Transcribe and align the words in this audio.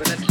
open 0.00 0.24
it. 0.24 0.29